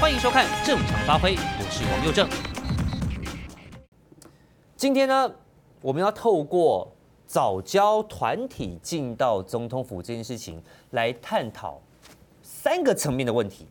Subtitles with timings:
[0.00, 2.26] 欢迎收看《正常发挥》，我是王佑正。
[4.74, 5.30] 今天呢，
[5.82, 6.90] 我们要透过
[7.26, 10.60] 早教团体进到总统府这件事情
[10.92, 11.78] 来探讨
[12.42, 13.66] 三个层面的问题。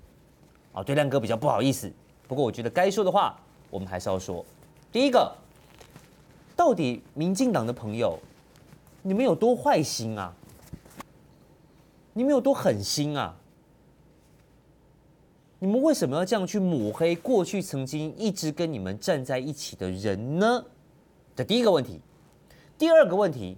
[0.72, 1.92] 啊，对亮哥比较不好意思，
[2.28, 3.36] 不过我觉得该说的话，
[3.72, 4.46] 我们还是要说。
[4.92, 5.36] 第一个，
[6.56, 8.20] 到底民进党的朋友，
[9.02, 10.32] 你们有多坏心啊？
[12.14, 13.36] 你们有多狠心啊？
[15.62, 20.66] 你们为什么要这样去抹黑过去曾经一直跟你们站在一起的人呢？
[21.36, 22.00] 这第一个问题。
[22.78, 23.58] 第二个问题，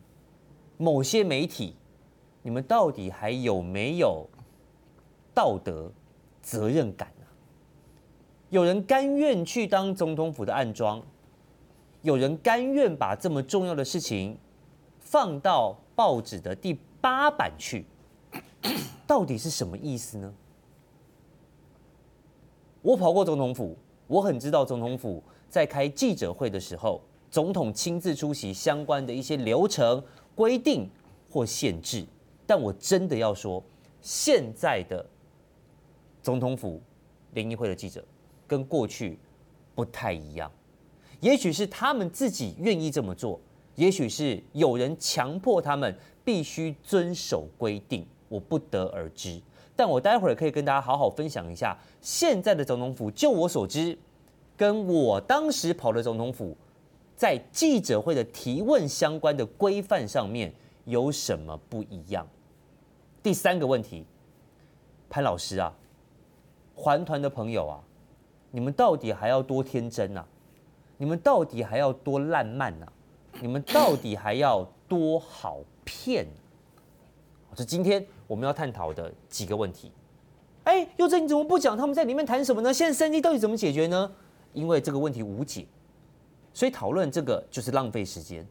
[0.78, 1.76] 某些媒体，
[2.42, 4.28] 你们到底还有没有
[5.32, 5.92] 道德
[6.42, 7.26] 责任感呢？
[8.50, 11.04] 有人甘愿去当总统府的暗桩，
[12.02, 14.36] 有人甘愿把这么重要的事情
[15.00, 17.86] 放到报纸的第八版去，
[19.06, 20.34] 到底是什么意思呢？
[22.82, 30.90] 我跑过总统府，我很知道总统府在开记者会的时候，总统亲自出席相关的一些流程规定
[31.30, 32.06] 或限制。
[32.48, 33.64] 但我真的要说，
[34.02, 35.06] 现在的
[36.24, 36.82] 总统府
[37.34, 38.04] 联谊会的记者
[38.48, 39.18] 跟过去
[39.76, 40.52] 不太一样。
[41.20, 43.40] 也许是他们自己愿意这么做，
[43.76, 49.40] 也许是有人强迫他们必须遵守规定，我不得而知。
[49.76, 53.98] 但我待会儿可以跟大家好好分享一下，现在的总统府，就我所知，
[54.56, 56.56] 跟我当时跑的总统府，
[57.16, 60.54] 在记者会的提问相关的规范上面
[60.86, 62.28] 有什么不一样？
[63.24, 64.06] 第三个问题，
[65.10, 65.74] 潘老师啊，
[66.76, 67.80] 环团的朋友啊，
[68.52, 70.26] 你们到底还要多天真啊？
[70.98, 72.92] 你们到底还要多烂漫啊？
[73.40, 76.28] 你们到底还要多好骗？
[77.56, 79.92] 是今天我们要探讨的几个问题。
[80.64, 82.72] 哎，又正你怎么不讲他们在里面谈什么呢？
[82.72, 84.12] 现在三 D 到底怎么解决呢？
[84.54, 85.66] 因为这个问题无解，
[86.54, 88.48] 所以讨论这个就是浪费时间，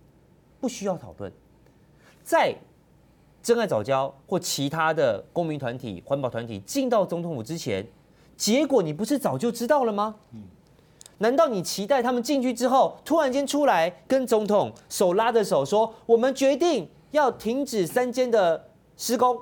[0.60, 1.32] 不需要讨论。
[2.24, 2.54] 在
[3.42, 7.86] 真爱早教或其他的公民团体、环保团体进到总统府之前，
[8.36, 10.16] 结果你不是早就知道了吗？
[10.32, 10.42] 嗯
[11.18, 18.68] 难道你期待他们进去之后，突然间出来跟总统手拉着手说：“我们决定要停止三间的。”
[19.00, 19.40] 施工，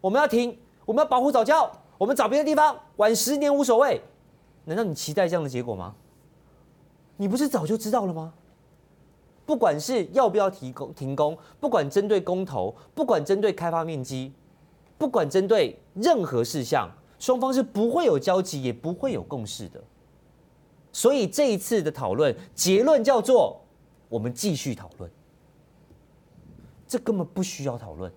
[0.00, 4.00] 我们要停，我们要保护早教，我们找别的地方，晚十年无所谓。
[4.64, 5.94] 难道你期待这样的结果吗？
[7.18, 8.32] 你不是早就知道了吗？
[9.44, 14.32] 不管是要不要提供停工，不管针对公投，不管针对开发面积，
[14.96, 19.84] 不管针对任何事项，双方是不会有交集，也不会有共识的。
[20.90, 23.60] 所以这一次的讨论结论叫做：
[24.08, 25.10] 我们继续讨论。
[26.88, 28.10] 这根本不需要讨论。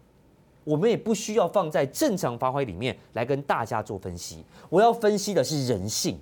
[0.69, 4.46] 我们也不需要放在正常发挥里面来跟大家做分析。
[4.69, 6.19] 我要分析的是人性。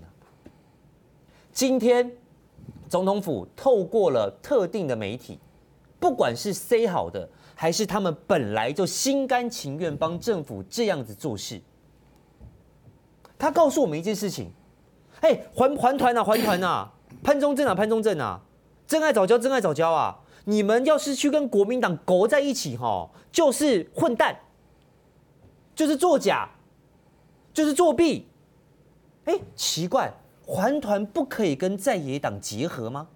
[1.51, 2.09] 今天
[2.87, 5.37] 总统府透过了特定的媒体，
[5.99, 11.59] 不管是塞好的，还是他们本来就心甘情愿帮政府这样子做事，
[13.37, 14.49] 他告诉我们一件事情：
[15.19, 18.39] 哎，还还团啊，还团啊，潘忠正啊，潘忠正啊，
[18.87, 20.17] 真爱藻礁，珍爱藻礁啊。
[20.49, 24.33] 你们要是去跟国民党勾在一起，哈，就是混蛋，
[25.75, 26.49] 就是作假，
[27.53, 28.29] 就是作弊。
[29.25, 30.09] 哎，奇怪，
[30.45, 33.09] 环团不可以跟在野党结合吗？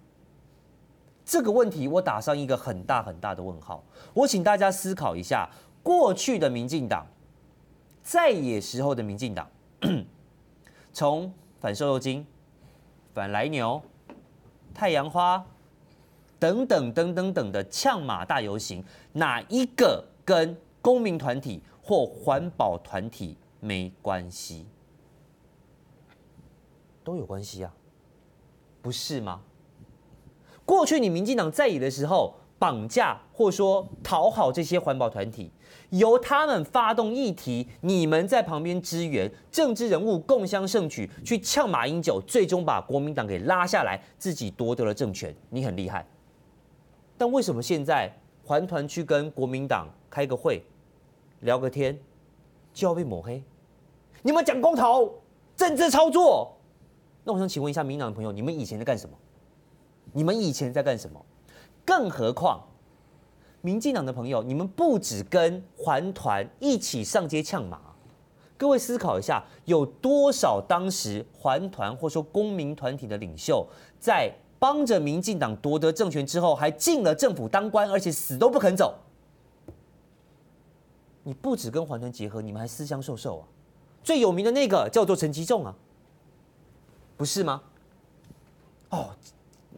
[1.24, 3.82] 这个问题我打上一个很大很大的问号。
[4.12, 5.48] 我请大家思考一下，
[5.82, 7.06] 过去的民进党，
[8.02, 9.48] 在野时候的民进党，
[10.92, 12.26] 从反瘦肉精、
[13.14, 13.80] 反来牛、
[14.74, 15.42] 太阳花。
[16.42, 18.82] 等等等等等的呛马大游行，
[19.12, 24.66] 哪一个跟公民团体或环保团体没关系？
[27.04, 27.72] 都有关系啊，
[28.80, 29.40] 不是吗？
[30.64, 35.48] 过去你民进党在野的时候，绑架或说讨好这些环保团体，
[35.90, 46.04] 由他们发动议题，你们在旁边支援，政治人物共襄盛举，去呛马英九，最终把国民党给拉下来，自己夺得了政权，你很厉害。
[47.22, 48.12] 但为什么现在
[48.44, 50.60] 环团去跟国民党开个会，
[51.42, 51.96] 聊个天，
[52.74, 53.40] 就要被抹黑？
[54.22, 55.22] 你们讲公投，
[55.54, 56.52] 政治操作。
[57.22, 59.16] 那我想请问一下民党的朋友，你们以前在干什么？
[60.12, 61.24] 你们以前在干什么？
[61.84, 62.60] 更何况，
[63.60, 67.80] 民进党的朋友，你们不止跟环团一起上街呛马。
[68.58, 73.64] 各位思考一下，有多少当时环团或说公民团体的领袖
[74.00, 74.34] 在？
[74.62, 78.94] 帮着民进党夺得政权之后，还进了政府当官，而且死都不肯走。
[81.24, 83.44] 你不止跟环团结合，你们还私相授受啊！
[84.04, 85.74] 最有名的那个叫做陈其仲啊，
[87.16, 87.60] 不是吗？
[88.90, 89.10] 哦，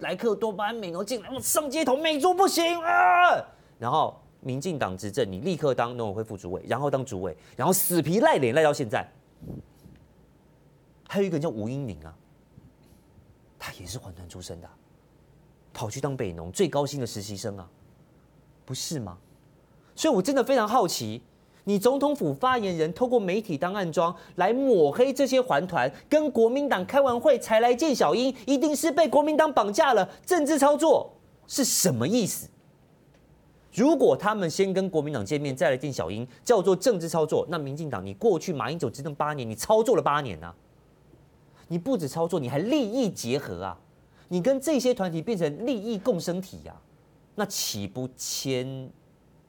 [0.00, 3.42] 莱克多巴胺美浓进来，我上街头，美猪不行啊！
[3.78, 9.10] 然后民进党执政，你立刻当农委会副主委，然后当主委，然后死皮赖脸赖到现在。
[11.08, 12.14] 还有一个人叫吴英明啊，
[13.66, 14.69] 他也是环团出身的，
[15.72, 17.66] 跑去当北农最高薪的实习生啊，
[18.66, 19.16] 不是吗？
[19.94, 21.22] 所以我真的非常好奇。
[21.64, 31.10] 你总统府发言人透过媒体当暗桩来抹黑这些环团，跟国民党开完会才来见小英，一定是被国民党绑架了，政治操作
[31.46, 32.46] 是什么意思？
[33.72, 40.55] 如果他们先跟国民党见面再来见小英，叫做政治操作，那民进党你过去马英九执政八年，你操作了八年啊？
[41.69, 43.78] 你不止操作，你还利益结合啊？
[44.28, 46.75] 你跟这些团体变成利益共生体呀？
[47.34, 48.90] 那岂不千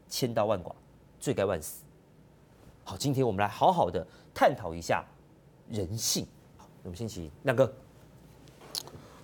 [0.10, 0.76] 千刀万剐，
[1.20, 1.84] 罪该万死？
[2.84, 5.04] 好，今天我们来好好的探讨一下
[5.70, 6.26] 人性。
[6.58, 7.72] 好，我们先请亮哥。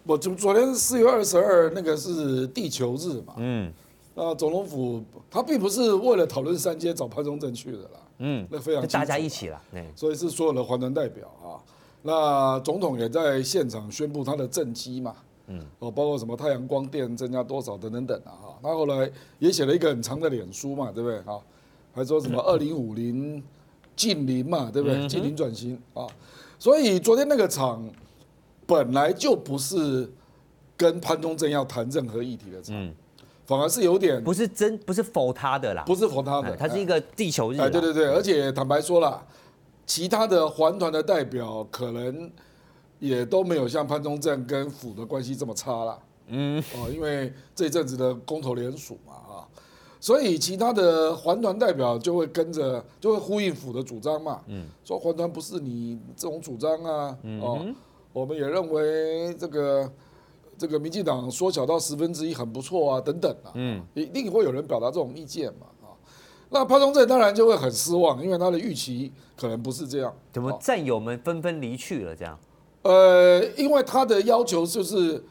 [0.03, 3.35] 我昨昨天四月二十二那个是地球日嘛？
[3.37, 3.71] 嗯。
[4.15, 7.99] 那总统府他并不是为了讨论三阶找潘宗正去的啦。
[8.19, 8.47] 嗯。
[8.49, 9.61] 那非常大家一起啦。
[9.95, 11.59] 所以是所有的环团代表啊。
[12.01, 15.15] 那总统也在现场宣布他的政绩嘛。
[15.47, 15.59] 嗯。
[15.79, 18.31] 哦，包括什么太阳光电增加多少等等等啊。
[18.41, 18.57] 哈。
[18.63, 19.09] 那后来
[19.39, 21.17] 也写了一个很长的脸书嘛，对不对？
[21.19, 21.39] 啊。
[21.93, 23.43] 还说什么 二零五零
[23.97, 25.07] 近零嘛，对不对？
[25.09, 26.07] 近零转型啊，
[26.57, 27.85] 所以昨天那个场
[28.65, 30.09] 本来就不是
[30.77, 32.93] 跟潘忠正要谈任何议题的场，
[33.45, 37.59] 反而是有点不是真不是否他的啦，不是否他的，他是一个地球日。
[37.59, 39.21] 哎，对对对，而且坦白说了，
[39.91, 42.31] 其他的环团的代表可能
[42.97, 45.99] 也都没有像潘宗正跟府的关系这么差了。
[46.27, 49.13] 嗯，哦，因为这一阵子的公投联署嘛。
[49.13, 49.47] 啊
[49.99, 54.41] 所以其他的环团代表就会跟着，就会呼应府的主张嘛。
[54.47, 57.17] 嗯，说环团不是你这种主张啊。
[57.41, 57.65] 哦，
[58.13, 59.91] 我们也认为这个
[60.57, 63.51] 这个民进党缩小到十分之一很不错啊，等等啊。
[63.55, 65.67] 嗯，一定会有人表达这种意见嘛。
[66.51, 70.13] 啊，那潘宗正当然就会很失望，因为他的预期可能不是这样。
[70.33, 72.15] 怎么战友们纷纷离去了？
[72.15, 72.37] 这样？
[72.83, 75.23] 呃，因为他的要求就是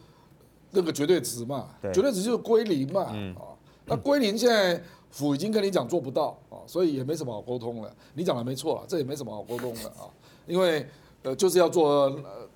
[0.70, 3.08] 那个绝对值嘛，绝对值就是归零嘛。
[3.12, 3.36] 嗯。
[3.84, 7.92] 那归零现在府已经跟你讲做不到啊，所以也没什么好沟通了。
[8.14, 10.08] 你讲的没错了，这也没什么好沟通的啊，
[10.46, 10.86] 因为
[11.22, 12.08] 呃就是要做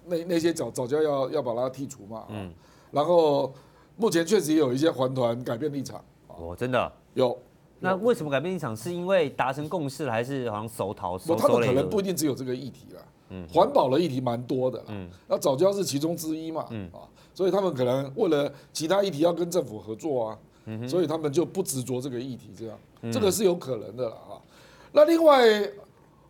[0.06, 2.24] 那那些早早就要要把它剔除嘛。
[2.30, 2.52] 嗯。
[2.90, 3.52] 然后
[3.96, 6.02] 目前确实也有一些环团改变立场。
[6.28, 7.36] 哦，真的有。
[7.80, 8.76] 那为什么改变立场？
[8.76, 11.18] 是因为达成共识了，还是好像熟逃？
[11.18, 13.02] 不，他们可能不一定只有这个议题了。
[13.30, 13.46] 嗯。
[13.52, 14.82] 环保的议题蛮多的。
[14.88, 15.08] 嗯。
[15.28, 16.66] 那早教是其中之一嘛。
[16.70, 16.88] 嗯。
[16.92, 20.38] 啊，所以他们可能为了其他议题要跟政府合作啊。
[20.88, 22.78] 所以他们就不执着这个议题，这样，
[23.12, 24.40] 这个是有可能的了哈。
[24.92, 25.44] 那另外，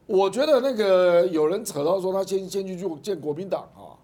[0.07, 3.95] 我觉得那个有人扯到说他先先去见国民党啊，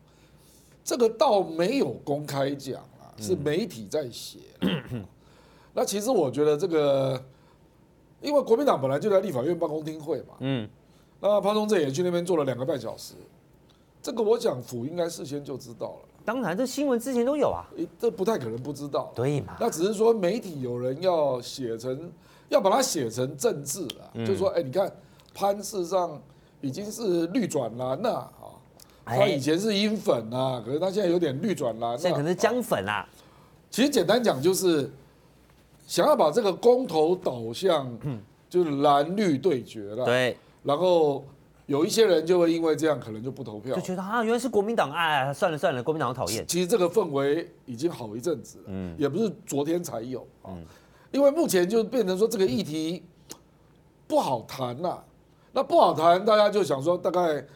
[0.84, 4.38] 这个倒没有公开讲啊，是媒体在写。
[5.72, 7.22] 那其实我觉得这个，
[8.20, 10.68] 因为国民党本来就在立法院办公厅会嘛，嗯，
[11.20, 13.14] 那潘忠政也去那边坐了两个半小时，
[14.02, 16.08] 这个我讲府应该事先就知道了。
[16.22, 17.64] 当然，这新闻之前都有啊，
[17.98, 19.10] 这不太可能不知道。
[19.14, 19.56] 对嘛？
[19.58, 22.12] 那只是说媒体有人要写成，
[22.50, 24.92] 要把它写成政治了，嗯、就是说，哎，你看
[25.32, 26.20] 潘事实上
[26.60, 28.52] 已经是绿转蓝了啊，
[29.06, 33.08] 他以前是英粉啊，可是他现在有点绿转蓝，现在可能是姜粉啦。
[33.70, 34.90] 其实简单讲就是
[35.90, 37.98] 想要把这个公投导向，
[38.48, 40.04] 就是蓝绿对决了。
[40.04, 41.24] 对，然后。
[41.66, 46.44] 有一些人就会因为这样，可能就不投票，就觉得啊，原来是国民党，哎，算了算了，国民党好讨厌。
[46.44, 50.50] 其实这个氛围已经好一阵子了，嗯，也不是昨天才有啊，
[51.12, 53.04] 因为目前就变成说这个议题
[54.08, 54.98] 不好谈呐，
[55.52, 57.46] 那不好谈，大家就想说，大概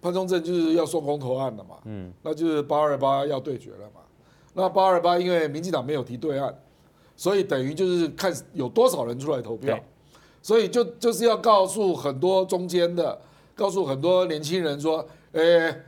[0.00, 4.00] 潘宗正就是要送公投案了嘛，嗯，那就是八二八要对决了嘛，
[4.54, 6.58] 那八二八因为民进党没有提对案，
[7.20, 9.78] 所以等于就是看有多少人出来投票，
[10.40, 13.20] 所以就就是要告诉很多中间的。
[13.54, 15.82] 告诉很多年轻人说，诶，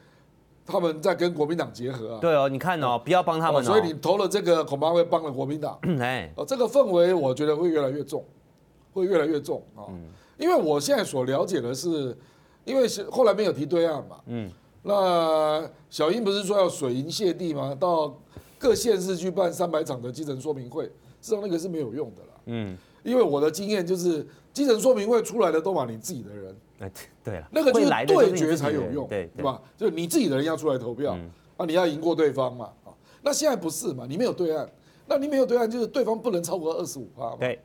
[0.66, 2.18] 他们在跟国民党结合啊。
[2.20, 3.64] 对哦，你看哦，不要帮他们。
[3.64, 5.78] 所以你投了这个，恐怕会帮了国民党。
[5.98, 8.22] 哎，哦，这个氛围我觉得会越来越重，
[8.92, 9.88] 会越来越重啊。
[10.36, 12.14] 因为我现在所了解的是，
[12.66, 14.16] 因为是后来没有提对案嘛。
[14.26, 14.50] 嗯。
[14.82, 17.74] 那小英不是说要水银泻地吗？
[17.80, 18.14] 到
[18.58, 22.40] 各县市去办三百场的基层说明会，实际上那个是没有用的啦。
[22.44, 22.76] 嗯。
[23.04, 26.56] 因为我的经验就是，基层说明会出来的都把你自己的人。
[27.24, 29.60] 对了，那个就是对决才有用，对对吧？
[29.76, 31.18] 就你自己的人要出来投票，
[31.56, 34.06] 啊，你要赢过对方嘛，啊，那现在不是嘛？
[34.08, 34.68] 你没有对岸，
[35.06, 37.36] 那你没有对岸，就是对方不能超过二十五趴嘛。
[37.40, 37.60] 对，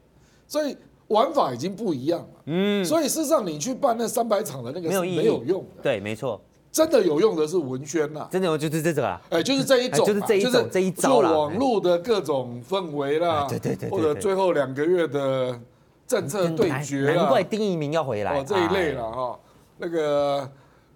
[0.47, 0.75] 所以
[1.09, 2.41] 玩法已经不一样了。
[2.45, 5.83] 嗯，所以事实上你去办那三百场的那个是没有用的。
[5.83, 6.41] 对，没错。
[6.71, 15.59] 真的有用的是文宣呐，真的有就是这个啊，哎，就是这一种，就是这一种这一招啦，网络的各种氛围啦，对对对，或者最后两个月的
[16.05, 18.39] 政策对决，难怪丁一鸣要回来。
[18.39, 19.39] 哦，这一类了哈。
[19.77, 20.49] 那个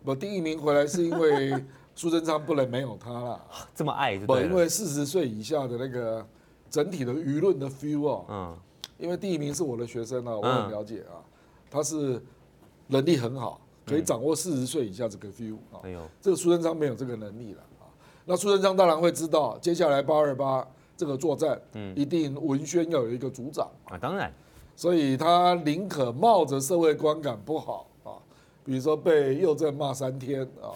[0.03, 1.53] 我丁一鸣回来是因为
[1.95, 3.39] 苏贞昌不能没有他啦，
[3.75, 4.37] 这么爱不？
[4.37, 6.25] 因为四十岁以下的那个
[6.69, 8.57] 整体的舆论的 feel 啊，嗯，
[8.97, 11.21] 因为第一名是我的学生啊，我很了解啊，
[11.69, 12.21] 他是
[12.87, 15.79] 能力很好，可以掌握四十岁以下这个 feel 啊。
[15.83, 17.89] 没有，这个苏贞昌没有这个能力了啊。
[18.25, 24.31] 那苏贞昌当然会知道，接下来八二八这个作战，嗯，一定文宣要有一个组长啊，当然，
[24.75, 28.13] 所以他宁可冒着社会观感不好啊。
[28.63, 30.69] 比如说被右政骂三天啊，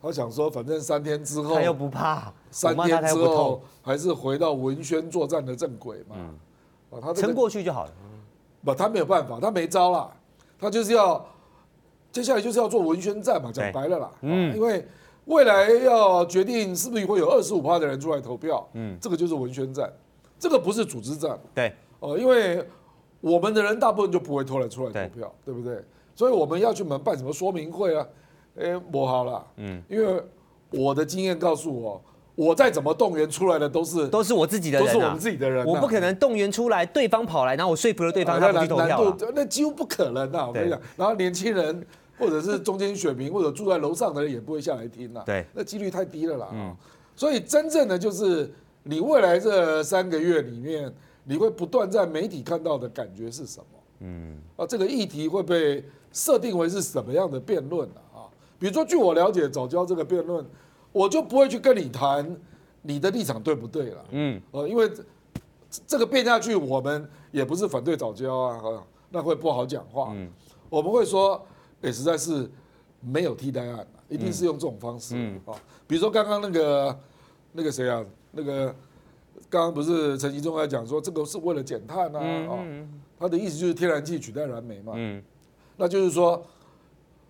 [0.00, 6.16] 他想说反正三天之后他又不怕，三天之后还是回到文宣作战的正轨嘛，
[6.90, 7.92] 啊，他撑过去就好了。
[8.64, 10.10] 不，他没有办法，他没招了，
[10.58, 11.24] 他就是要
[12.10, 14.84] 接下来就是要做文宣战嘛，讲白了啦，嗯，因为
[15.26, 19.92] 未来要决定是不是会有二十五趴的人出来投票，嗯，这个就是文宣战，
[20.38, 22.66] 这个不是组织战，对，哦，因为
[23.20, 25.82] 我们的人大部分就不会出来出来投票，对不对？
[26.14, 28.06] 所以我们要去门办什么说明会啊？
[28.58, 30.22] 哎，我好了，嗯，因为
[30.70, 32.02] 我的经验告诉我，
[32.38, 40.46] 我再怎么动员出来的都是都是我自己的人，都是我们自己的人，我不可能动员出来，对方跑来，然后我说服了对方，他不去投票，那几乎不可能啊！
[40.46, 41.84] 我跟你讲，然后年轻人
[42.16, 46.48] 或者是中间选民或者住在楼上的人也不会下来听了，对，那几率太低了啦。
[46.52, 46.72] 嗯，
[47.16, 48.48] 所以真正的就是
[48.84, 50.92] 你未来这三个月里面，
[51.24, 53.66] 你会不断在媒体看到的感觉是什么？
[54.02, 55.84] 嗯，啊，这个议题会被。
[56.10, 58.24] 设定为是什么样的辩论啊？
[58.58, 60.42] 比如说，据我了解，早教这个辩论，
[60.92, 62.36] 我就不会去跟你谈
[62.82, 64.04] 你的立场对不对了。
[64.10, 64.90] 嗯，呃，因为
[65.86, 70.12] 这个变下去，我们也不是反对早教啊，那会不好讲话。
[70.14, 70.30] 嗯，
[70.70, 71.44] 我们会说，
[71.82, 72.50] 也实在是
[73.00, 75.54] 没有替代案，一定是用这种方式啊。
[75.86, 77.00] 比如说刚刚那个
[77.52, 78.74] 那个谁啊，那个
[79.48, 82.20] 刚刚不是陈吉仲在讲说，这个是为了减碳啊？
[82.20, 82.64] 啊，
[83.18, 84.92] 他的意思就是天然气取代燃煤嘛。
[84.96, 85.22] 嗯。
[85.76, 86.44] 那就是说，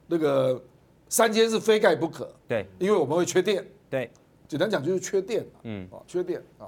[0.06, 0.58] 那个
[1.08, 4.10] 三接是非盖不可，对，因为我们会缺电，对，
[4.46, 6.66] 简单讲就是缺电，嗯，啊，缺电啊。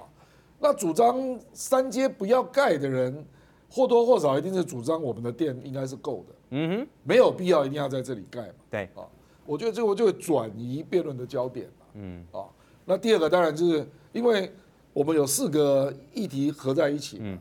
[0.58, 3.24] 那主张三阶不要盖的人，
[3.68, 9.04] 或多或少一定是主张我们的电应该是够的，嗯哼，没有必要一定要在这里盖嘛，对，啊，
[9.44, 12.44] 我觉得这个就会转移辩论的焦点嘛，嗯，啊，
[12.84, 14.50] 那第二个当然就是因为
[14.92, 17.38] 我们有四个议题合在一起嘛，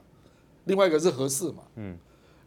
[0.65, 1.97] 另外一个是合适嘛，嗯。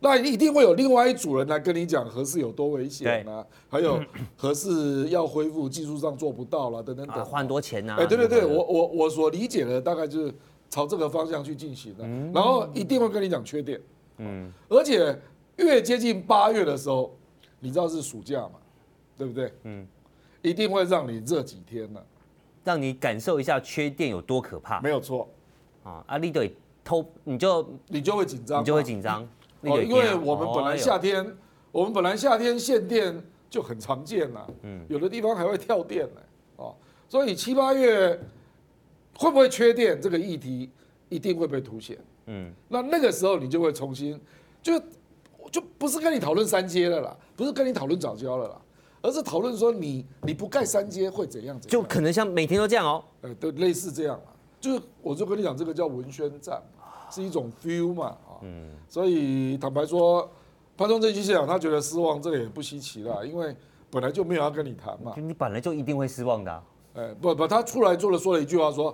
[0.03, 4.03] 那一定会有另外一组人来跟你讲核四有多危险啊，还有
[4.37, 7.97] 核四要恢复技术上做不到了等等等，花很多钱呐。
[8.01, 10.35] 哎，对对对，我我我所理解的大概就是
[10.69, 12.05] 朝这个方向去进行的，
[12.35, 13.81] 然后一定会跟你讲缺点，
[14.19, 15.17] 嗯，而且
[15.59, 17.15] 越接近八月的时候，
[17.61, 18.55] 你知道是暑假嘛，
[19.17, 19.53] 对不对？
[19.63, 19.87] 嗯，
[20.43, 22.01] 一定会让你热几天呢，
[22.65, 24.81] 让你感受一下缺电有多可怕。
[24.81, 25.29] 没有错，
[25.85, 29.29] 啊，阿力队偷你就你就会紧张，你就会紧张。
[29.63, 31.37] 哦，因为我们本来夏天，
[31.71, 36.21] 我们本来夏天限电就很常见了，嗯，有的地方还会跳电呢，
[36.57, 36.75] 哦，
[37.09, 38.19] 所以七八月
[39.17, 40.71] 会不会缺电这个议题
[41.09, 44.21] 一定会被凸显，嗯，那那个时候你就会重新
[44.63, 44.81] 就
[45.51, 48.61] 就不是跟你讨论三阶了啦，不是跟你讨论早教了啦，
[49.03, 56.61] 而是讨论说你你不盖三阶会怎样就可能像每天都这样哦，呃，都类似这样啊，就是我就跟你讲这个叫文宣战，
[57.13, 58.17] 是一种 feel 嘛。
[58.41, 60.29] 嗯，所以坦白说，
[60.77, 63.55] 潘忠政局长他觉得失望，这个也不稀奇了，因为
[63.91, 65.15] 本来就没有要跟你谈嘛。
[65.17, 66.63] 你本来就一定会失望的。
[66.95, 68.93] 哎，不不，他出来做了说了一句话，说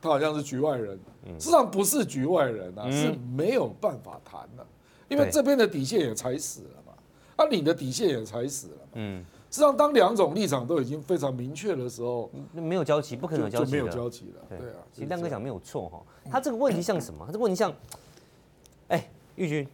[0.00, 0.98] 他好像是局外人，
[1.38, 4.66] 事实上不是局外人啊，是没有办法谈的，
[5.08, 6.92] 因为这边的底线也踩死了嘛，
[7.36, 8.76] 啊，你的底线也踩死了。
[8.94, 14.42] 嗯，事实上，当两种立场都已经非常明确的时候，没有交集，不可能有交集，没有交集了。
[14.48, 17.24] 对啊，其实亮哥讲没有错哈，他这个问题像什么？
[17.26, 17.72] 他这个问题像。
[18.88, 19.68] 哎，玉军，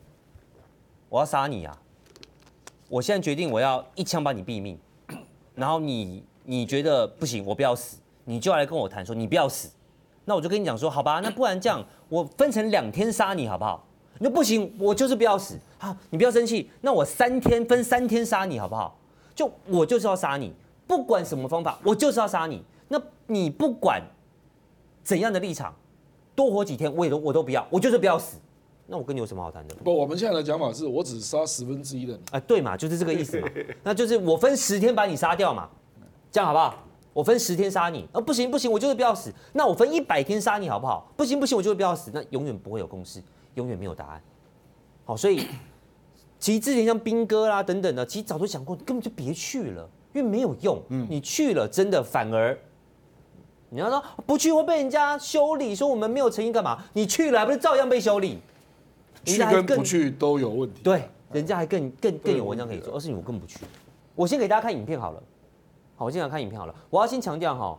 [1.08, 1.76] 我要杀你啊！
[2.88, 4.78] 我现在决定，我要一枪把你毙命。
[5.54, 9.68] 然后你你觉得不行，我不要死，你就要来跟我谈说你不要死。
[10.24, 13.84] 那我就跟你讲说，好吧，那不然这样，我分成两天杀你好不好？
[14.18, 15.56] 你说不行，我就是不要死。
[15.78, 18.98] 好，你不要生气，那我三天分三天杀你好不好？
[19.34, 20.52] 就我就是要杀你，
[20.86, 22.62] 不管什么方法，我就是要杀你。
[22.88, 24.02] 那你不管
[25.02, 25.74] 怎样的立场，
[26.34, 28.38] 多活几天我也都我都不要，我就是不要死。
[28.86, 29.74] 那我跟你有什么好谈的？
[29.76, 32.20] 不，我们现在的讲法是我只杀十分之一的你。
[32.30, 33.48] 啊，对嘛，就是这个意思嘛。
[33.82, 35.68] 那就是我分十天把你杀掉嘛，
[36.30, 36.74] 这样好不好？
[37.14, 39.32] 我分十天杀你，啊，不行不行，我就是不要死。
[39.52, 41.10] 那我分一百天杀你好不好？
[41.16, 42.10] 不行不行，我就是不要死。
[42.12, 43.22] 那永远不会有共识，
[43.54, 44.22] 永远没有答案。
[45.06, 45.46] 好，所以
[46.44, 49.88] 其实之前像兵哥啦等等的，其实早就想过，根本就别去了。
[50.12, 50.78] 因为没有用。
[50.90, 52.54] 嗯，你去了，真的反而
[53.70, 56.84] 你要说不去会被人家修理，说我们没有诚意干嘛？
[56.92, 58.40] 你去了还不是照样被修理？
[59.24, 60.82] 去跟不去都有问题。
[60.82, 63.60] 对，人家还更更更有文章可以做，而是你我更不去。
[64.14, 65.22] 我先给大家看影片好了。
[65.96, 66.74] 好，我先来看影片好了。
[66.90, 67.78] 我要先强调哈，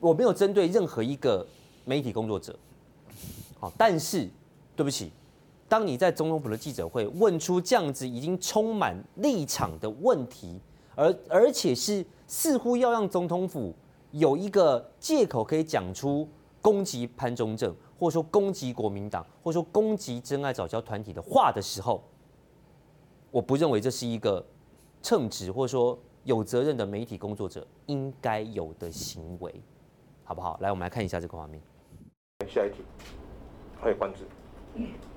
[0.00, 1.46] 我没有针对任何一个
[1.84, 2.56] 媒体工作者。
[3.60, 4.30] 好，但是
[4.74, 5.12] 对不起。
[5.68, 10.60] 当你在总统府的记者会问出这样子已经充满立场的问题，
[10.94, 13.74] 而而且是似乎要让总统府
[14.12, 16.28] 有一个借口可以讲出
[16.60, 22.02] 攻击潘中正，或者说攻击国民党，或者说攻击真爱早教团体的话的时候，
[23.30, 24.44] 我不认为这是一个
[25.02, 29.54] 称职或者说有责任的媒体工作者应该有的行为，
[30.22, 30.58] 好不好？
[30.60, 31.60] 来，我们来看一下这个画面。
[32.46, 32.84] 下一题，
[33.80, 34.24] 还有关子。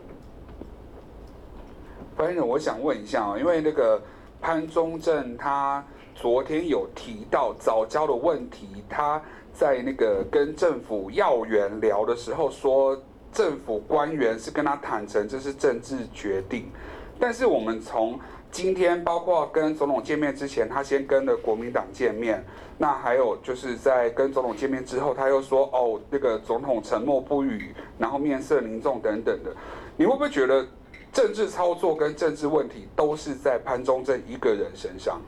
[2.15, 4.01] 发言人，我想问一下啊，因为那个
[4.41, 5.83] 潘宗正他
[6.15, 9.21] 昨天有提到早教的问题，他
[9.53, 12.99] 在那个跟政府要员聊的时候说，
[13.31, 16.71] 政府官员是跟他坦诚这是政治决定，
[17.19, 22.43] 但是我们从今天包括跟总统见面之前，他先跟了国民党见面，
[22.79, 29.51] 那还有就是在跟总统见面之后，他又说哦，那个总统沉默不语，然后面色凝重等等的，
[29.95, 30.65] 你会不会觉得？
[31.13, 35.19] 政治操作跟政治问题都是在潘忠正一个人身上。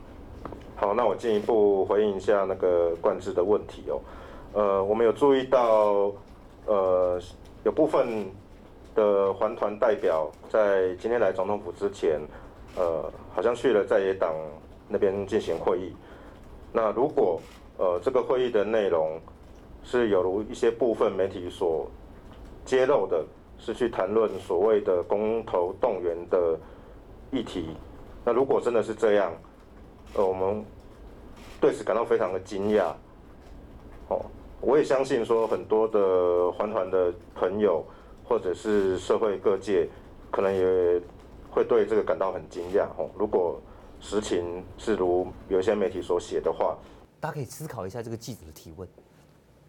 [0.76, 4.00] 好，那我进一步回应一下那个冠志的问题哦。
[4.52, 6.12] 呃，我们有注意到，
[6.66, 7.20] 呃，
[7.64, 8.30] 有部分
[8.94, 12.20] 的环团代表在今天来总统府之前，
[12.76, 14.32] 呃，好像去了在野党
[14.88, 15.92] 那边进行会议。
[16.72, 17.40] 那如果
[17.78, 19.20] 呃这个会议的内容
[19.82, 21.90] 是有如一些部分媒体所
[22.64, 23.24] 揭露的。
[23.60, 26.58] 是去谈论所谓的公投动员的
[27.30, 27.76] 议题。
[28.24, 29.32] 那如果真的是这样，
[30.14, 30.64] 呃，我们
[31.60, 32.92] 对此感到非常的惊讶。
[34.08, 34.24] 哦，
[34.62, 37.84] 我也相信说很多的环团的朋友
[38.24, 39.86] 或者是社会各界，
[40.30, 41.00] 可能也
[41.50, 42.86] 会对这个感到很惊讶。
[42.96, 43.60] 哦，如果
[44.00, 46.76] 实情是如有些媒体所写的话，
[47.20, 48.88] 大家可以思考一下这个记者的提问。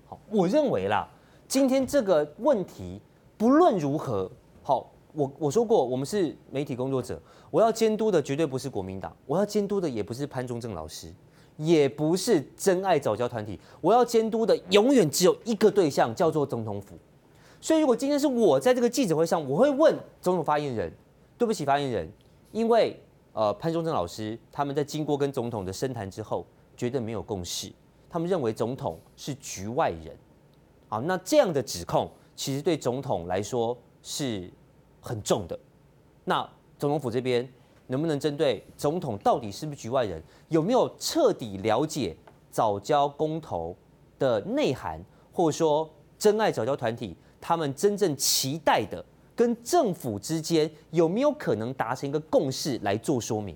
[0.07, 1.07] 好，我认为啦，
[1.47, 3.01] 今天这个问题。
[3.41, 4.29] 不论如何，
[4.61, 11.11] 好，我我说过，我们是媒体工作者，我要监督的绝对不是国民党，我要监督的也不是潘忠正老师，
[11.57, 16.95] 也不是真爱早教团体，我要监督的永远只有一个对象，叫做总统府。
[17.59, 20.93] 所以，如果今天是我在这个记者会上，我会问总统发言人，
[21.35, 22.07] 对不起，发言人，
[22.51, 22.95] 因为
[23.33, 26.45] 呃潘忠正老师他们在经过跟总统的深谈之后，
[26.77, 27.71] 绝对没有共识，
[28.07, 30.15] 他们认为总统是局外人，
[30.87, 32.07] 好，那这样的指控。
[32.41, 34.49] 其实对总统来说是
[34.99, 35.59] 很重的。
[36.23, 36.41] 那
[36.79, 37.47] 总统府这边
[37.85, 42.17] 能不能针对总统到底是不是局外人，有没有彻底了解
[42.49, 43.75] 早教公投
[44.17, 44.99] 的内涵，
[45.31, 53.55] 或者说真爱早教团体他们真正期待的，跟政府之间有没有可能达成一个共识来做说明？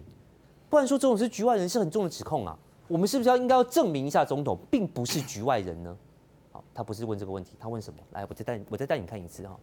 [0.69, 2.55] 不然说总统是局外人是很重的指控啊。
[2.87, 5.97] 我们是不是要应该要证明一下总统并不是局外人呢？
[6.75, 7.99] 他不是问这个问题，他问什么？
[8.11, 9.57] 来，我再带我再带你看一次哈。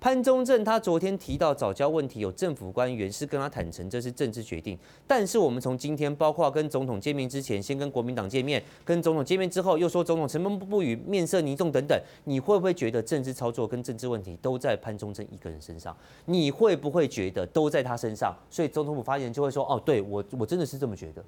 [0.00, 4.78] 潘忠正他昨天提到早教问题，有政府官员是跟他坦诚这是政治决定。
[5.08, 12.00] 但是我们从今天，包括跟总统见面之前，先跟国民党见面，跟总统见面之后，又说总统沉默不语，面色凝重等等。
[12.22, 15.96] 你会不会觉得政治操作跟政治问题都在潘忠正一个人身上？
[16.26, 18.32] 你会不会觉得都在他身上？
[18.48, 21.24] 所以总统府发言人就会说：哦，对我我真的是这么觉得。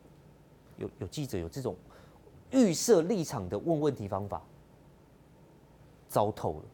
[0.76, 1.74] 有有记者有这种
[2.52, 4.40] 预设立场的问问题方法。
[6.10, 6.64] 糟透了，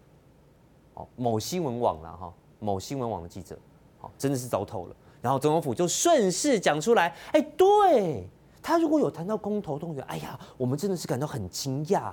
[0.94, 3.56] 哦，某新闻网了哈，某新闻网的记者，
[3.98, 4.96] 好，真的是糟透了。
[5.20, 8.26] 然后总统府就顺势讲出来，哎，对
[8.62, 12.12] 他如果有谈到公投动员，哎呀，我们真的是感到很惊讶。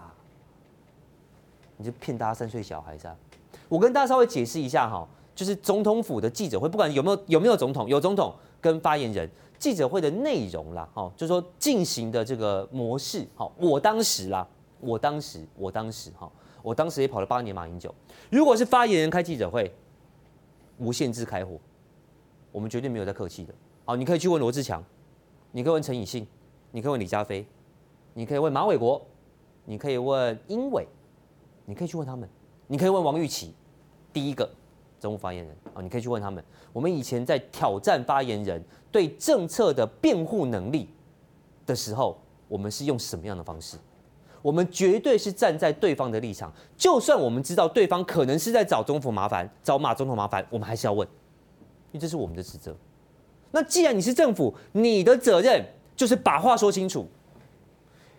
[1.78, 3.16] 你就骗大家三岁小孩是吧？
[3.70, 14.46] 我跟大家稍微解释一下哈，就是总统府的记者会，不管有没有有没有总统，有总统跟发言人，记者会的内容啦，哦，就说进行的这个模式，好，我当时啦，
[14.82, 16.30] 我当时，我当时哈。
[16.64, 17.94] 我当时也跑了八年马英九。
[18.32, 19.72] 如果是发言人开记者会，
[20.80, 21.60] 无限制开火，
[22.52, 23.54] 我们绝对没有在客气的。
[23.86, 24.84] 好，你可以去问罗志强，
[25.52, 26.26] 你可以问陈以信，
[26.72, 27.46] 你可以问李佳飞，
[28.14, 29.06] 你可以问马伟国，
[29.66, 30.88] 你可以问英伟，
[31.66, 32.28] 你可以去问他们，
[32.66, 33.54] 你可以问王玉琦，
[34.12, 34.50] 第一个
[35.00, 36.44] 政务发言人啊，你可以去问他们。
[36.72, 40.90] 我们以前在挑战发言人对政策的辩护能力
[41.66, 43.78] 的时候，我们是用什么样的方式？
[44.44, 51.08] 我们绝对是站在对方的立场，就算我们知道对方可能是在找总统麻烦，找马总统麻烦，我们还是要问，
[51.92, 52.76] 因为这是我们的职责。
[53.52, 57.08] 那既然你是政府，你的责任就是把话说清楚，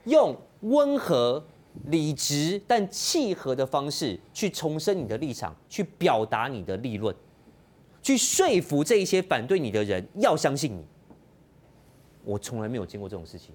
[0.04, 1.44] 用温和、
[1.88, 7.14] 理直但契合的方式去重申你的立场，去表达你的立论，
[8.00, 10.82] 去说服这一些反对你的人要相信你。
[12.24, 13.54] 我从来没有见过这种事情，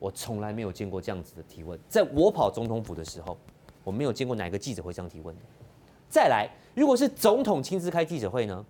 [0.00, 1.78] 我从来没有见过这样子的提问。
[1.88, 3.38] 在我跑总统府的时候，
[3.84, 5.42] 我没有见过哪个记者会这样提问的。
[6.08, 8.66] 再来，如果是总统亲自开记者会呢？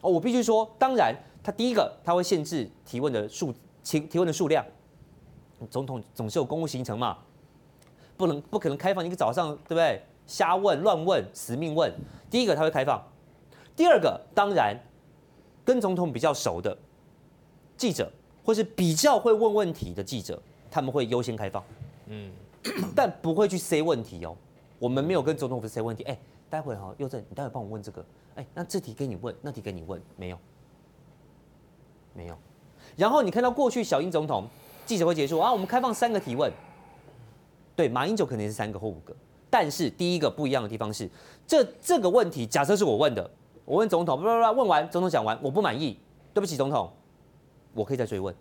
[0.00, 4.64] 哦，我必须说，当然，他第一个他会限制提问的数，提提问的数量。
[5.70, 7.18] 总统总是有公务行程嘛，
[8.16, 10.02] 不能不可能开放一个早上，对不对？
[10.26, 11.92] 瞎问乱问，死命问。
[12.30, 13.02] 第一个他会开放，
[13.76, 14.74] 第二个当然
[15.64, 16.76] 跟总统比较熟的。
[17.76, 18.10] 记者
[18.44, 20.40] 或是比较会问问题的记者，
[20.74, 21.62] 他们会优先开放，
[22.06, 22.32] 嗯，
[22.96, 24.36] 但不会去塞问题哦。
[24.80, 26.18] 我们没有跟总统府塞问题，哎，
[26.50, 30.38] 待会哈，佑正，你待会帮我问这个，哎，那这题给你问，那题给你问，没有，
[32.12, 32.36] 没有。
[32.96, 34.48] 然后你看到过去小英总统
[34.84, 36.52] 记者会结束啊，我们开放三个提问，
[37.76, 39.14] 对，马英九肯定是三个或五个，
[39.48, 41.08] 但是第一个不一样的地方是，
[41.46, 43.30] 这这个问题假设是我问的，
[43.64, 45.96] 我问总统，不不不，问完总统讲完，我不满意，
[46.32, 46.90] 对不起总统。
[47.74, 48.34] 我可以再追问，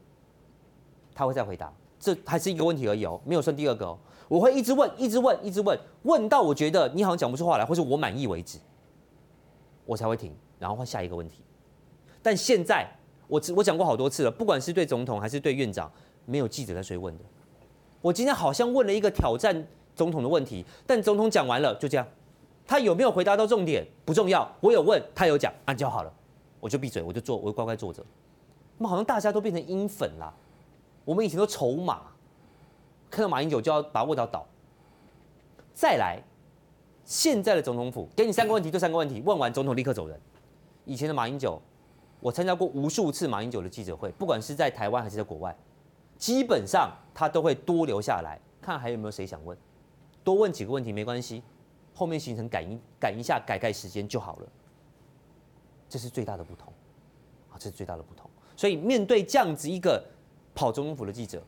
[1.13, 1.71] 他会再回答，
[2.03, 3.97] 这还是一个问题而已哦，没有算第二个哦。
[4.27, 8.57] 我会一直问，一直问，一直问，问到我觉得你好像讲不出话来，或是我满意为止，
[9.85, 11.41] 我才会停，然后换下一个问题。
[12.21, 12.85] 但现在
[13.27, 15.89] 我我讲过好多次了，不管是对总统还是对院长，
[16.25, 17.23] 没有记者在追问的。
[18.01, 22.05] 我今天好像问了一个挑战总统的问题，但总统讲完了就这样，
[22.67, 26.11] 他有没有回答到重点不重要，我有问他有讲，那就好了，
[26.59, 28.03] 我就闭嘴，我就坐，我就乖乖坐着。
[28.77, 30.33] 那么好像大家都变成英粉了，
[31.05, 32.01] 我们以前都筹码，
[33.09, 34.45] 看到马英九就要把握到倒。
[35.73, 36.21] 再来，
[37.03, 40.19] 现在的总统府给你三个问题，就三个问题，问完总统立刻走人。
[40.85, 41.61] 以前的马英九，
[42.19, 45.55] 我参加过无数次马英九的记者会，不管是在台湾还是在国外，
[46.17, 49.57] 基本上他都会多留下来看还有没有谁想问，
[50.23, 51.41] 多问几个问题没关系，
[51.93, 54.47] 后面行程赶一赶一下改改时间就好了。
[55.89, 56.71] 这是最大的不同，
[57.51, 58.29] 啊，这是最大的不同。
[58.55, 60.03] 所以面对这样子一个
[60.55, 61.41] 跑总统府的记者，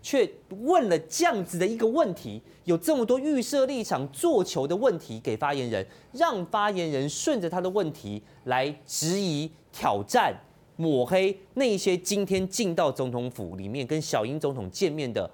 [0.00, 10.34] 却问了这样子的一个问题，有这么多预设立场、做球的问题给发言人，让发言人顺着他的问题来质疑、挑战、
[10.76, 15.30] 抹黑那些今天进到总统府里面跟小英总统见面的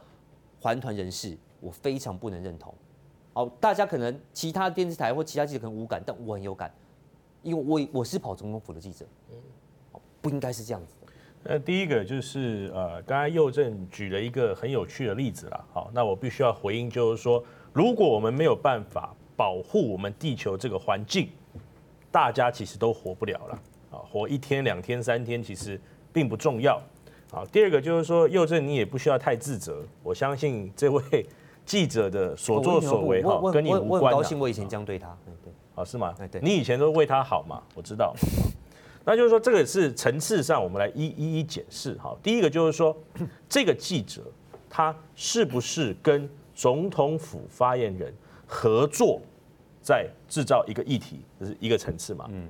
[0.61, 2.75] 环团人士，我非常不能认同。
[3.33, 6.73] 好，大家可能其他电视台或其他记者可能无感，但我很有感，
[7.43, 9.07] 因为我我是跑总统府的记者，
[10.21, 10.95] 不应该是这样子。
[11.45, 21.29] 那第一个就是呃，刚才佑正举了一个很有趣的例子啦，好，那我必须要回应，就是说，如果我们没有办法保护我们地球这个环境，
[22.11, 25.81] 大家其实都活不了了，啊，活一天、两天、三天其实
[26.13, 26.83] 并不重要，
[27.31, 31.03] 好，第二个就是说，佑正你也不需要太自责，我相信这位
[31.65, 34.03] 记者的所作所为哈，跟你无关。
[34.03, 36.15] 我很高兴我以前这样对他，对，好是吗？
[36.31, 38.15] 对，你以前都为他好嘛，我知道。
[39.09, 41.95] 那就是说，这个是层次上，我们来一一一检视。
[41.95, 42.95] 哈，第一个就是说，
[43.49, 44.21] 这个记者
[44.69, 48.13] 他是不是跟总统府发言人
[48.47, 49.19] 合作，
[49.81, 52.27] 在制造一个议题，这是一个层次嘛。
[52.29, 52.47] 嗯。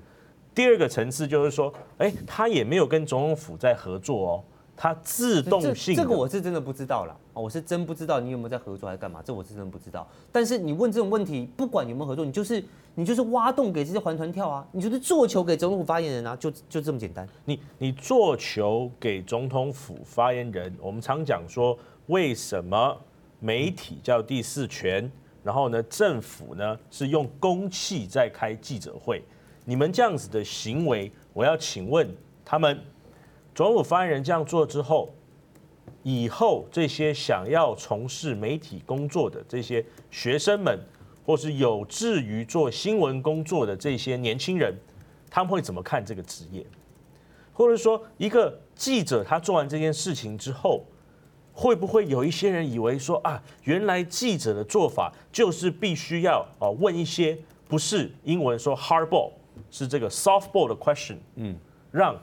[0.52, 4.44] 第二个层次就是说，哎，他也没有跟总统府在合作哦。
[4.76, 10.06] 他自动性这，这个我是真的不知道了，我是真不知道你有没有在合作还是干嘛，这我是真不知道。
[10.32, 12.62] 但是你问这种问题，不管有没有合作，你就是
[12.94, 17.28] 你就是挖洞给这些环团跳啊，你就是做球给总统府发言人啊，就就这么简单。
[17.44, 22.96] 你你做球给总统府发言人，我们常讲说，为什么
[23.38, 25.10] 媒体叫第四权，
[25.42, 29.22] 然后呢，政府呢是用公器在开记者会，
[29.64, 32.08] 你们这样子的行为，我要请问
[32.44, 32.78] 他们。
[33.54, 35.12] 总统府发言人这样做之后，
[36.02, 40.78] 以后这些想要从事媒体工作的这些学生们，
[41.24, 44.74] 或是有志于做新闻工作的这些年轻人，
[45.30, 46.64] 他们会怎么看这个职业？
[47.52, 50.84] 或者说，一个记者他做完这件事情之后，
[51.52, 59.32] 会不会有一些人以为说啊，原来记者的做法就是必须要啊问一些不是英文说 hard ball，
[59.70, 61.56] 是这个 soft ball 的 question，嗯，
[61.90, 62.18] 让。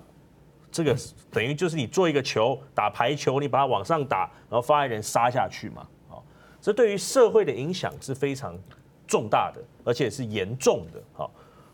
[0.75, 0.93] 这个
[1.31, 5.87] 等于就是你做一个球，打排球，你把它往上打，然后发言人杀下去嘛。
[6.09, 6.21] 好，
[6.59, 8.59] 这对于社会的影响是非常
[9.07, 11.01] 重大的，而且是严重的。
[11.13, 11.31] 好，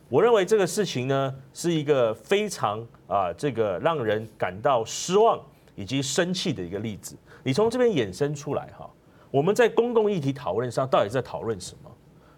[0.08, 5.42] 我认为这个事情呢，是一个非常啊，这个让人感到失望
[5.76, 7.18] 以及生气的一个例子。
[7.42, 8.88] 你从这边衍生出来哈，
[9.32, 11.90] 我们在公共议题讨论上到底在讨论什么？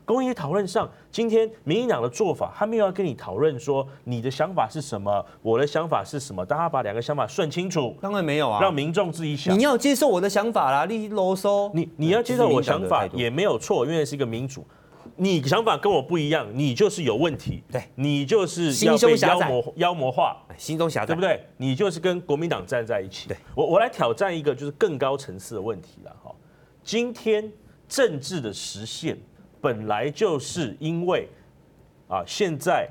[0.06, 7.96] 公益讨论上，今天民进党的做法，他没有要跟你讨论说你的想法是什么，我的想法是什么，大家把两个想法算清楚。
[8.02, 9.58] 当然没有啊，让民众自己想。
[9.58, 11.72] 你要接受我的想法啦，你啰嗦。
[11.74, 14.66] 你你要接受我想法也没有错，因为是一个民主。
[15.16, 17.62] 你想法跟我不一样，你就是有问题。
[17.72, 21.46] 对，你就是要被妖魔妖魔化，心中狭窄，对不对？
[21.58, 23.28] 你就是跟国民党站在一起。
[23.28, 26.34] 对，我我来挑战一个就是更高层次的问题了哈。
[26.84, 27.52] 今天
[27.88, 29.16] 政治的实现
[29.64, 31.26] 本来就是因为
[32.10, 32.86] 啊，现在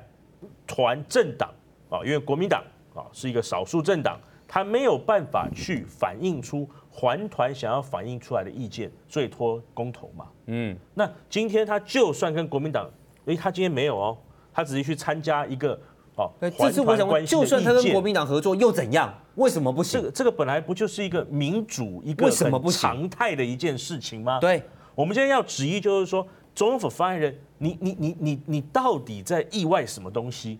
[0.66, 1.50] 团政党
[1.90, 10.26] 啊，因为国民党啊是一个少数政党，他没有办法去反映出环团想要反映出来的意见，所以拖公投嘛。
[10.46, 12.90] 嗯，那今天他就算跟国民党，
[13.26, 14.16] 诶，他今天没有哦，
[14.50, 15.78] 他只是去参加一个
[16.16, 19.12] 哦，这次我想问，就算他跟国民党合作又怎样？
[19.34, 20.00] 为什么不行？
[20.00, 24.40] 这个这个本来不就是一个民主一个什么不常态的一件事情吗？
[24.40, 24.62] 对，
[24.94, 30.58] 我们今天要质疑就是说，总统府发言人，你你你你你到底在意外什么东西？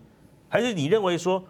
[0.49, 1.43] 还是你认为说，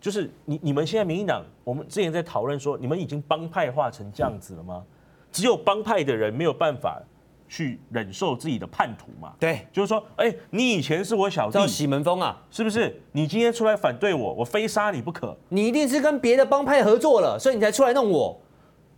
[0.00, 4.84] 就是你你们现在民进党，我们之前在讨论说，你们已经帮派化成这样子了吗？
[5.32, 7.02] 只有帮派的人没有办法。
[7.50, 9.32] 去忍受自己的叛徒嘛？
[9.40, 12.94] 对，就是说，哎，你以前是我小弟，洗门风啊，是不是？
[13.12, 15.34] 你今天出来反对我，我非杀你不可。
[15.48, 18.38] 你一定是跟别的帮派合作了，所以你才出来弄我。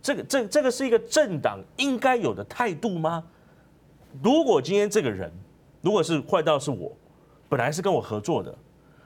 [0.01, 3.23] 这个，这，这个是一个政党应该有的态度吗？
[4.23, 5.31] 如果今天这个人，
[5.81, 6.91] 如果是坏到是我，
[7.49, 8.55] 本来是跟我合作的，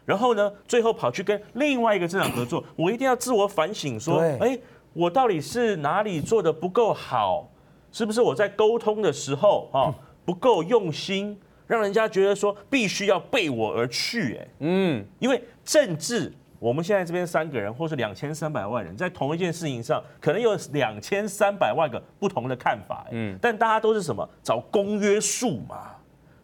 [0.05, 4.57] 然后呢，最后跑去跟另外一个政党合作， 我一定要自我反省，说，哎，
[4.93, 7.49] 我到底是哪里做的不够好？
[7.91, 9.93] 是不是我在沟通的时候啊
[10.25, 14.35] 不够用心，让人家觉得说必须要背我而去？
[14.35, 16.33] 哎，嗯，因为政治，
[16.65, 24.27] 我们现在这边三个人，或是两千三百万人，在同一件事情上，可能有两千三百万个不同的看法，嗯，但大家都是什么？
[24.41, 25.91] 找公约数嘛。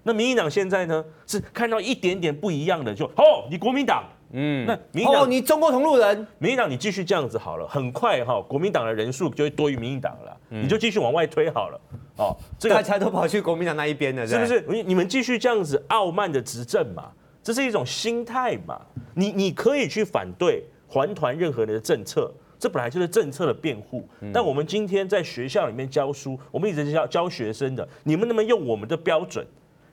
[0.04, 4.04] 那民进党现在呢，是看到一点点不一样的就哦，你国民党。
[4.34, 11.82] 嗯，那民进党，哦，你中国同路人，民进党你继续这样子好了，很快哈，国民党的人数就会多于民进党了，你就继续往外推好了，
[12.18, 14.64] 哦，这个大家都跑去国民党那一边了，是不是？
[14.70, 17.12] 你你们继续这样子傲慢的执政嘛，
[17.44, 18.80] 这是一种心态嘛，
[19.16, 29.46] 你你可以去反对环团任何人的政策，这本来就是政策的辩护，但我们今天在学校里面教书，我们一直教教学生的，你们能不能用我们的标准？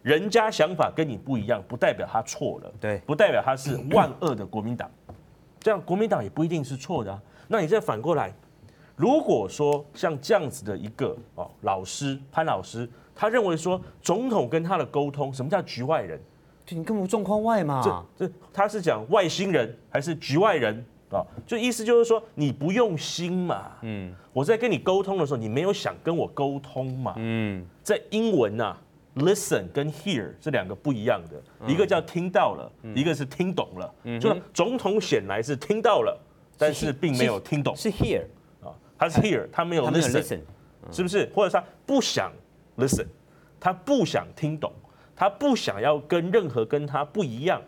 [0.03, 4.91] 人家想法跟你不一样，不代表他错了，对，不代表他是 万恶的国民党，
[5.59, 7.21] 这样国民党也不一定是错的啊。
[7.49, 8.33] 那你再反过来，
[8.95, 16.21] 如果说像这样子的一个哦老师潘老师，他认为说总统跟他的沟通，什么叫局外人？
[16.71, 17.83] 你根本状况外嘛，
[18.17, 21.25] 这这他是讲外星人还是局外人啊？
[21.47, 28.77] 就意思就是说你不用心嘛，嗯，我在跟你沟通的时候，你没有想跟我沟通嘛，嗯，在英文呐。
[29.17, 33.93] Listen 跟 hear 是两个不一样的，一个叫听到了，一个是听懂了。
[34.21, 36.17] 就是总统显然是听到了，
[36.57, 37.75] 但是并没有听懂。
[37.75, 38.23] 是 hear
[38.63, 40.39] 啊，他是 hear，他没有 listen，
[40.93, 41.29] 是不是？
[41.35, 42.31] 或者他不想
[42.77, 43.07] listen，
[43.59, 44.73] 他不想听懂，
[45.19, 47.61] 他不想要跟任何跟他不一样、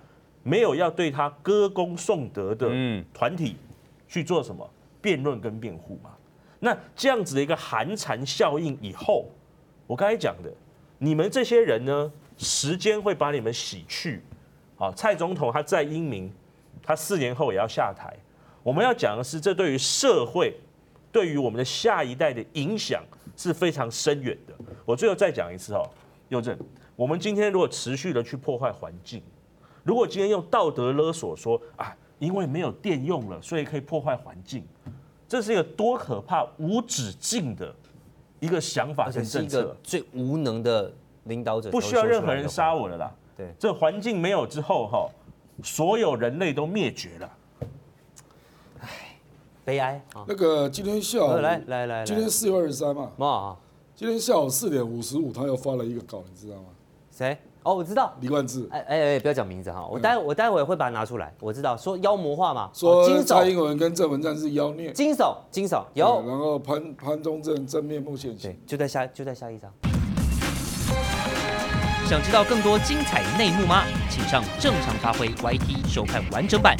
[0.45, 2.71] 没有要对他歌功颂德的
[3.13, 3.57] 团体
[4.07, 4.71] 去做什么
[5.03, 6.11] 辩论跟辩护嘛？
[6.61, 9.27] 那这样子的一个寒蝉效应以后，
[9.89, 10.53] 我刚才讲的。
[10.99, 14.23] 你们这些人呢，时间会把你们洗去。
[14.79, 16.33] 啊，蔡总统他再英明，
[16.83, 18.15] 他四年后也要下台。
[18.63, 20.55] 我们要讲的是，这对于社会，
[21.11, 23.03] 对于我们的下一代的影响
[23.37, 24.55] 是非常深远的。
[24.85, 25.83] 我最后再讲一次哦，
[26.29, 26.57] 佑正，
[27.01, 29.23] 我们今天如果持续的去破坏环境，
[29.85, 34.63] 如果今天用道德勒索说啊，因为没有电用了，所以可以破坏环境，
[35.27, 37.75] 这是一个多可怕、无止境的。
[38.39, 40.93] 一个想法跟政策，最无能的
[41.25, 43.15] 领导者，不需要任何人杀我了啦。
[43.35, 45.09] 对，这环境没有之后哈，
[45.63, 47.37] 所有人类都灭绝了。
[48.81, 48.89] 唉，
[49.65, 50.03] 悲哀。
[50.27, 53.11] 那个今天下午，来来来，今天四月二十三嘛。
[53.17, 53.57] 嘛，
[53.95, 56.69] 今天下午四点五十五，他又发了一个稿，你知道吗？
[57.21, 57.37] 谁？
[57.63, 58.67] 哦，我知道，李冠志。
[58.71, 61.31] 哎哎哎，不要讲名字哈，我待我待会会把它拿出来。
[61.39, 66.25] 我知道，说妖魔化嘛，说蔡英文跟郑文灿是妖孽，惊悚惊悚有。
[66.27, 69.71] 然后潘潘宗正正面目现形，就在下就在下一张。
[72.09, 73.85] 想知道更多精彩内幕吗？
[74.09, 76.75] 请上正常发挥 YT 收看完整版。